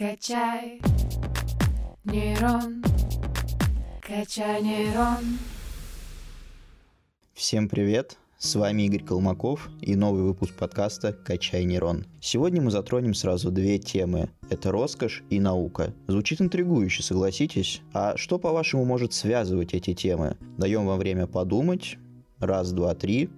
[0.00, 0.80] Качай
[2.04, 2.82] нейрон,
[4.00, 5.38] качай нейрон.
[7.34, 8.16] Всем привет!
[8.38, 12.06] С вами Игорь Колмаков и новый выпуск подкаста «Качай нейрон».
[12.22, 14.30] Сегодня мы затронем сразу две темы.
[14.48, 15.92] Это роскошь и наука.
[16.06, 17.82] Звучит интригующе, согласитесь?
[17.92, 20.38] А что, по-вашему, может связывать эти темы?
[20.56, 21.98] Даем вам время подумать.
[22.38, 23.28] Раз, два, три.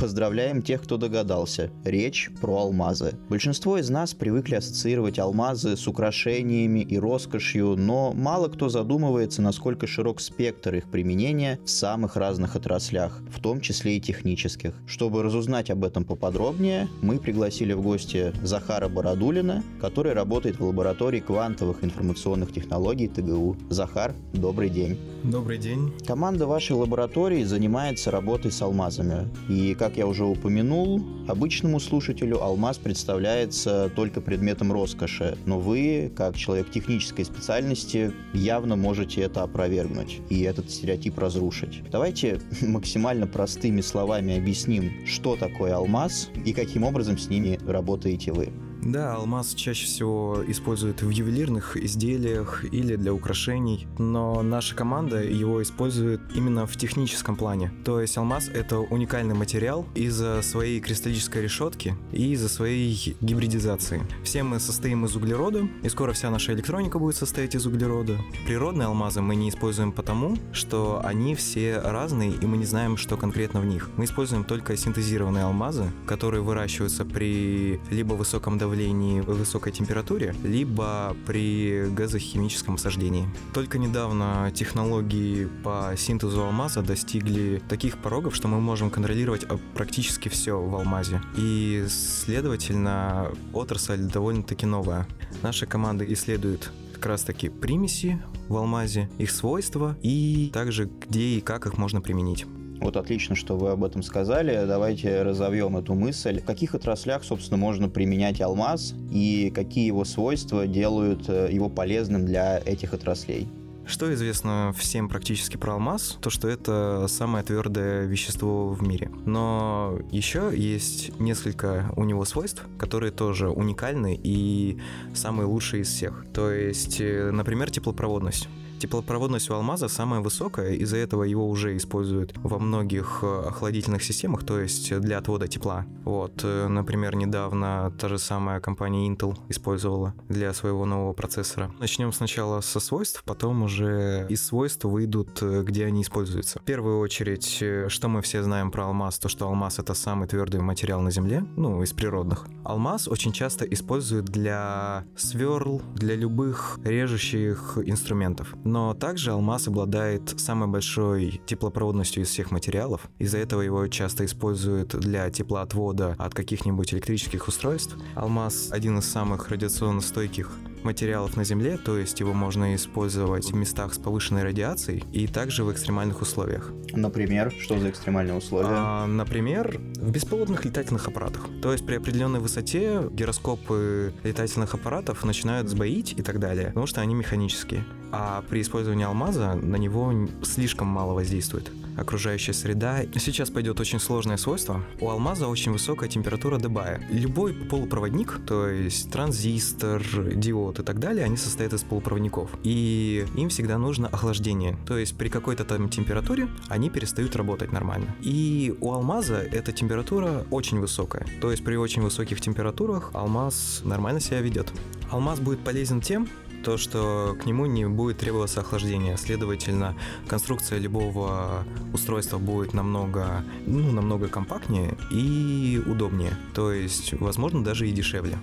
[0.00, 1.70] Поздравляем тех, кто догадался.
[1.84, 3.18] Речь про алмазы.
[3.28, 9.86] Большинство из нас привыкли ассоциировать алмазы с украшениями и роскошью, но мало кто задумывается, насколько
[9.86, 14.72] широк спектр их применения в самых разных отраслях, в том числе и технических.
[14.86, 21.20] Чтобы разузнать об этом поподробнее, мы пригласили в гости Захара Бородулина, который работает в лаборатории
[21.20, 23.54] квантовых информационных технологий ТГУ.
[23.68, 24.98] Захар, добрый день.
[25.24, 25.92] Добрый день.
[26.06, 29.28] Команда вашей лаборатории занимается работой с алмазами.
[29.50, 35.36] И, как я уже упомянул, обычному слушателю алмаз представляется только предметом роскоши.
[35.46, 41.82] Но вы, как человек технической специальности, явно можете это опровергнуть и этот стереотип разрушить.
[41.90, 48.48] Давайте максимально простыми словами объясним, что такое алмаз и каким образом с ними работаете вы.
[48.82, 55.62] Да, алмаз чаще всего используют в ювелирных изделиях или для украшений, но наша команда его
[55.62, 57.72] использует именно в техническом плане.
[57.84, 64.02] То есть алмаз— это уникальный материал из-за своей кристаллической решетки и из-за своей гибридизации.
[64.24, 68.16] Все мы состоим из углерода, и скоро вся наша электроника будет состоять из углерода.
[68.46, 73.16] Природные алмазы мы не используем потому, что они все разные, и мы не знаем, что
[73.16, 73.90] конкретно в них.
[73.96, 81.16] Мы используем только синтезированные алмазы, которые выращиваются при либо высоком давлении, давлении высокой температуре, либо
[81.26, 83.28] при газохимическом осаждении.
[83.52, 90.28] Только недавно технологии по синтезу алмаза достигли таких порогов, что мы можем контролировать а, практически
[90.28, 91.20] все в алмазе.
[91.36, 95.06] И, следовательно, отрасль довольно-таки новая.
[95.42, 101.40] Наша команда исследует как раз таки примеси в алмазе, их свойства и также где и
[101.40, 102.46] как их можно применить.
[102.80, 104.64] Вот отлично, что вы об этом сказали.
[104.66, 106.40] Давайте разовьем эту мысль.
[106.40, 112.24] В каких отраслях, собственно, можно применять алмаз и какие его свойства делают э, его полезным
[112.24, 113.48] для этих отраслей?
[113.90, 119.10] Что известно всем практически про алмаз, то что это самое твердое вещество в мире.
[119.26, 124.78] Но еще есть несколько у него свойств, которые тоже уникальны и
[125.12, 126.24] самые лучшие из всех.
[126.32, 128.48] То есть, э, например, теплопроводность.
[128.80, 134.42] Теплопроводность у алмаза самая высокая, из-за этого его уже используют во многих э, охладительных системах,
[134.42, 135.84] то есть для отвода тепла.
[136.04, 141.70] Вот, э, например, недавно та же самая компания Intel использовала для своего нового процессора.
[141.78, 146.58] Начнем сначала со свойств, потом уже из свойств выйдут, э, где они используются.
[146.58, 150.62] В первую очередь, что мы все знаем про алмаз, то что алмаз это самый твердый
[150.62, 152.46] материал на Земле, ну, из природных.
[152.64, 158.54] Алмаз очень часто используют для сверл, для любых режущих инструментов.
[158.70, 163.08] Но также алмаз обладает самой большой теплопроводностью из всех материалов.
[163.18, 167.96] Из-за этого его часто используют для теплоотвода от каких-нибудь электрических устройств.
[168.14, 170.52] Алмаз один из самых радиационно стойких
[170.84, 175.64] материалов на Земле, то есть его можно использовать в местах с повышенной радиацией и также
[175.64, 176.72] в экстремальных условиях.
[176.92, 178.68] Например, что за экстремальные условия?
[178.70, 181.48] А, например, в беспилотных летательных аппаратах.
[181.60, 187.00] То есть при определенной высоте гироскопы летательных аппаратов начинают сбоить и так далее, потому что
[187.00, 187.84] они механические.
[188.12, 190.12] А при использовании алмаза на него
[190.42, 193.02] слишком мало воздействует окружающая среда.
[193.16, 194.82] Сейчас пойдет очень сложное свойство.
[195.00, 197.00] У алмаза очень высокая температура Дебая.
[197.10, 200.02] Любой полупроводник, то есть транзистор,
[200.34, 202.50] диод и так далее, они состоят из полупроводников.
[202.62, 204.76] И им всегда нужно охлаждение.
[204.86, 208.14] То есть при какой-то там температуре они перестают работать нормально.
[208.22, 211.26] И у алмаза эта температура очень высокая.
[211.40, 214.72] То есть при очень высоких температурах алмаз нормально себя ведет.
[215.10, 216.28] Алмаз будет полезен тем,
[216.62, 219.16] то, что к нему не будет требоваться охлаждение.
[219.16, 219.96] Следовательно,
[220.28, 226.32] конструкция любого устройства будет намного, ну, намного компактнее и удобнее.
[226.54, 228.38] То есть, возможно, даже и дешевле.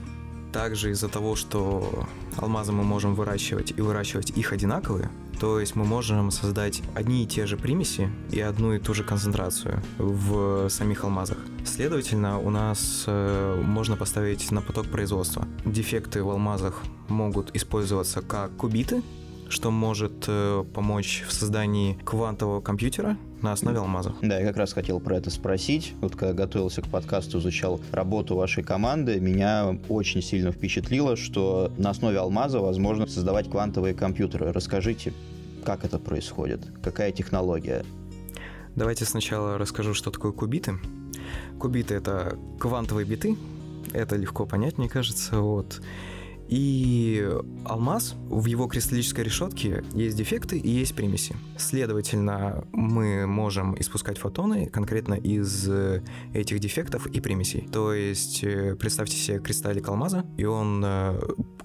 [0.53, 2.07] Также из-за того, что
[2.37, 7.27] алмазы мы можем выращивать и выращивать их одинаковые, то есть мы можем создать одни и
[7.27, 11.37] те же примеси и одну и ту же концентрацию в самих алмазах.
[11.63, 15.47] Следовательно, у нас э, можно поставить на поток производства.
[15.63, 19.03] Дефекты в алмазах могут использоваться как кубиты,
[19.47, 24.13] что может э, помочь в создании квантового компьютера на основе алмаза.
[24.21, 25.93] Да, я как раз хотел про это спросить.
[26.01, 31.91] Вот когда готовился к подкасту, изучал работу вашей команды, меня очень сильно впечатлило, что на
[31.91, 34.51] основе алмаза возможно создавать квантовые компьютеры.
[34.51, 35.13] Расскажите,
[35.63, 36.61] как это происходит?
[36.81, 37.83] Какая технология?
[38.75, 40.75] Давайте сначала расскажу, что такое кубиты.
[41.59, 43.35] Кубиты— это квантовые биты.
[43.93, 45.39] Это легко понять, мне кажется.
[45.39, 45.81] Вот.
[46.47, 47.29] И
[47.65, 51.35] алмаз, в его кристаллической решетке есть дефекты и есть примеси.
[51.57, 55.69] Следовательно, мы можем испускать фотоны конкретно из
[56.33, 57.67] этих дефектов и примесей.
[57.71, 61.19] То есть, э, представьте себе кристаллик алмаза, и он э,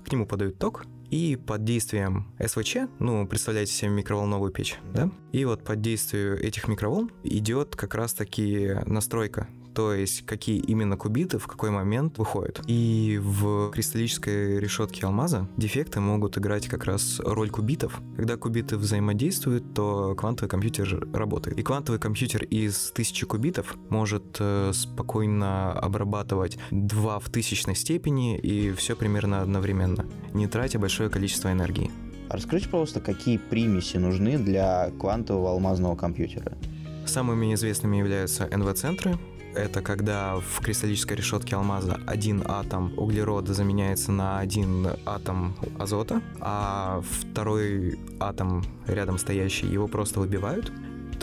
[0.04, 5.10] к нему подают ток, и под действием СВЧ, ну, представляете себе микроволновую печь, да?
[5.32, 11.38] И вот под действием этих микроволн идет как раз-таки настройка то есть какие именно кубиты
[11.38, 12.60] в какой момент выходят.
[12.66, 18.00] И в кристаллической решетке алмаза дефекты могут играть как раз роль кубитов.
[18.16, 21.58] Когда кубиты взаимодействуют, то квантовый компьютер работает.
[21.58, 28.72] И квантовый компьютер из тысячи кубитов может э, спокойно обрабатывать 2 в тысячной степени и
[28.72, 31.90] все примерно одновременно, не тратя большое количество энергии.
[32.28, 36.56] А расскажите, пожалуйста, какие примеси нужны для квантового алмазного компьютера?
[37.04, 39.18] Самыми известными являются НВ-центры,
[39.54, 47.02] это когда в кристаллической решетке алмаза один атом углерода заменяется на один атом азота, а
[47.02, 50.72] второй атом рядом стоящий его просто выбивают.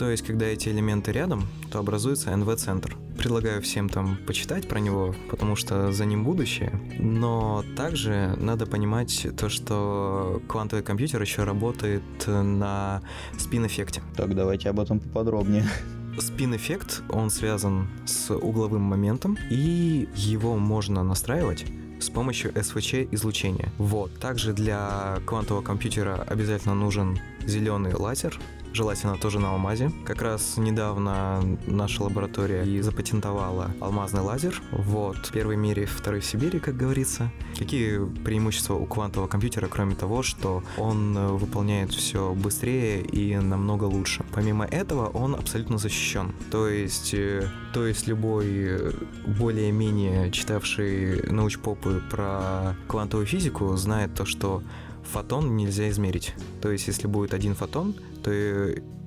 [0.00, 2.96] То есть, когда эти элементы рядом, то образуется НВ-центр.
[3.18, 6.72] Предлагаю всем там почитать про него, потому что за ним будущее.
[6.98, 13.02] Но также надо понимать то, что квантовый компьютер еще работает на
[13.38, 14.00] спин-эффекте.
[14.16, 15.66] Так, давайте об этом поподробнее.
[16.18, 21.64] Спин-эффект, он связан с угловым моментом, и его можно настраивать
[22.00, 23.70] с помощью СВЧ излучения.
[23.78, 24.18] Вот.
[24.18, 28.38] Также для квантового компьютера обязательно нужен зеленый лазер,
[28.72, 29.90] желательно тоже на алмазе.
[30.04, 34.60] Как раз недавно наша лаборатория и запатентовала алмазный лазер.
[34.72, 37.30] Вот, первый в мире, второй в Сибири, как говорится.
[37.58, 44.24] Какие преимущества у квантового компьютера, кроме того, что он выполняет все быстрее и намного лучше.
[44.32, 46.32] Помимо этого, он абсолютно защищен.
[46.50, 48.92] То есть, э, то есть любой э,
[49.26, 54.62] более-менее читавший научпопы про квантовую физику знает то, что
[55.04, 56.34] фотон нельзя измерить.
[56.60, 58.30] То есть, если будет один фотон, то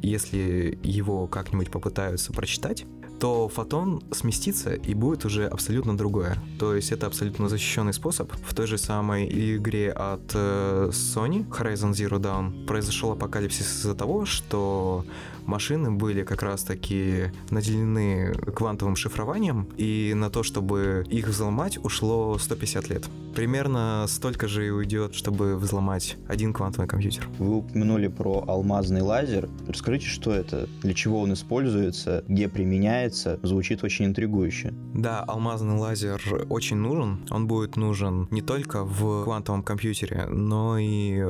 [0.02, 2.86] если его как-нибудь попытаются прочитать,
[3.24, 6.36] то фотон сместится и будет уже абсолютно другое.
[6.60, 8.30] То есть это абсолютно защищенный способ.
[8.46, 14.26] В той же самой игре от э, Sony Horizon Zero Dawn произошел апокалипсис из-за того,
[14.26, 15.06] что
[15.46, 22.90] машины были как раз-таки наделены квантовым шифрованием, и на то, чтобы их взломать, ушло 150
[22.90, 23.06] лет.
[23.36, 27.28] Примерно столько же и уйдет, чтобы взломать один квантовый компьютер.
[27.40, 29.50] Вы упомянули про алмазный лазер.
[29.68, 33.13] Расскажите, что это, для чего он используется, где применяется.
[33.44, 34.74] Звучит очень интригующе.
[34.94, 37.26] Да, алмазный лазер очень нужен.
[37.30, 41.24] Он будет нужен не только в квантовом компьютере, но и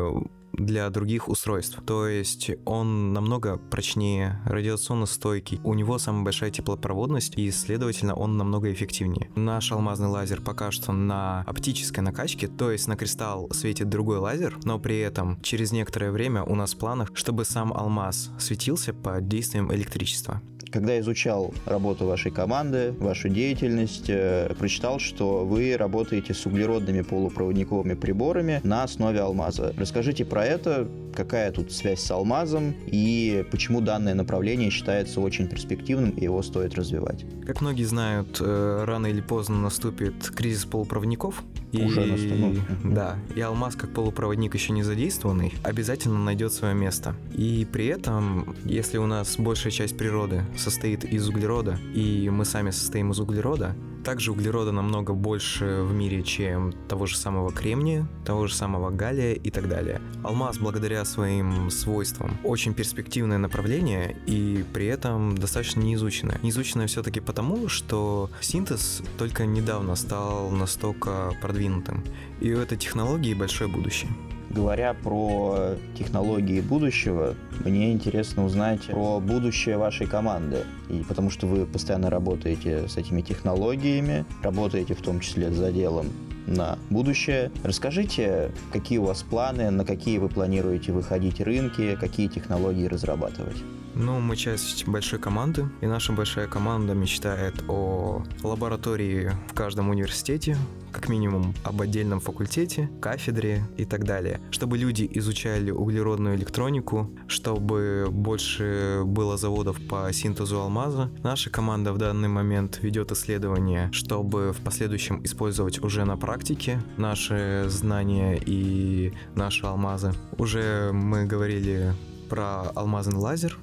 [0.53, 1.81] для других устройств.
[1.85, 8.37] То есть он намного прочнее, радиационно стойкий, у него самая большая теплопроводность и, следовательно, он
[8.37, 9.29] намного эффективнее.
[9.35, 14.57] Наш алмазный лазер пока что на оптической накачке, то есть на кристалл светит другой лазер,
[14.63, 19.27] но при этом через некоторое время у нас в планах, чтобы сам алмаз светился под
[19.27, 20.41] действием электричества.
[20.73, 27.93] Когда изучал работу вашей команды, вашу деятельность, э, прочитал, что вы работаете с углеродными полупроводниковыми
[27.93, 29.71] приборами на основе алмаза.
[29.77, 36.11] Расскажите про это, какая тут связь с алмазом и почему данное направление считается очень перспективным
[36.11, 37.25] и его стоит развивать.
[37.45, 41.43] Как многие знают, э, рано или поздно наступит кризис полупроводников.
[41.73, 42.61] Уже наступил.
[42.83, 47.15] Да, и алмаз как полупроводник еще не задействованный обязательно найдет свое место.
[47.33, 52.69] И при этом, если у нас большая часть природы состоит из углерода, и мы сами
[52.69, 58.47] состоим из углерода, также углерода намного больше в мире, чем того же самого кремния, того
[58.47, 60.01] же самого галлия и так далее.
[60.23, 66.39] Алмаз, благодаря своим свойствам, очень перспективное направление и при этом достаточно неизученное.
[66.43, 72.03] Неизученное все-таки потому, что синтез только недавно стал настолько продвинутым,
[72.41, 74.11] и у этой технологии большое будущее.
[74.53, 80.63] Говоря про технологии будущего, мне интересно узнать про будущее вашей команды.
[80.89, 86.07] И потому что вы постоянно работаете с этими технологиями, работаете в том числе за делом
[86.45, 87.51] на будущее.
[87.63, 93.57] Расскажите, какие у вас планы, на какие вы планируете выходить рынки, какие технологии разрабатывать.
[93.95, 100.57] Ну, мы часть большой команды, и наша большая команда мечтает о лаборатории в каждом университете,
[100.93, 108.07] как минимум об отдельном факультете, кафедре и так далее, чтобы люди изучали углеродную электронику, чтобы
[108.09, 111.09] больше было заводов по синтезу алмаза.
[111.23, 117.65] Наша команда в данный момент ведет исследования, чтобы в последующем использовать уже на практике наши
[117.67, 120.13] знания и наши алмазы.
[120.37, 121.93] Уже мы говорили
[122.29, 123.57] про алмазный лазер,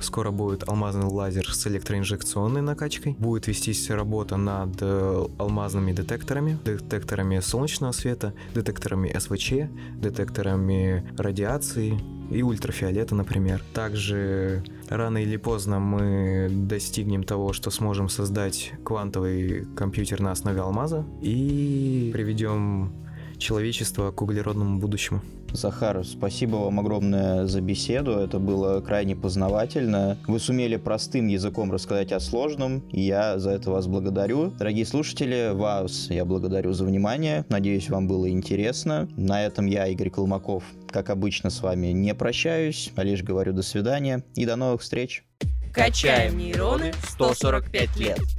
[0.00, 3.16] Скоро будет алмазный лазер с электроинжекционной накачкой.
[3.18, 11.98] Будет вестись работа над э, алмазными детекторами, детекторами солнечного света, детекторами СВЧ, детекторами радиации
[12.30, 13.62] и ультрафиолета, например.
[13.74, 21.04] Также рано или поздно мы достигнем того, что сможем создать квантовый компьютер на основе алмаза
[21.22, 22.92] и приведем
[23.38, 25.22] человечество к углеродному будущему.
[25.52, 28.12] Захар, спасибо вам огромное за беседу.
[28.12, 30.16] Это было крайне познавательно.
[30.26, 34.50] Вы сумели простым языком рассказать о сложном, и я за это вас благодарю.
[34.50, 37.44] Дорогие слушатели, вас я благодарю за внимание.
[37.48, 39.08] Надеюсь, вам было интересно.
[39.16, 43.62] На этом я, Игорь Колмаков, как обычно, с вами не прощаюсь, а лишь говорю до
[43.62, 45.24] свидания и до новых встреч.
[45.72, 48.37] Качаем нейроны 145 лет.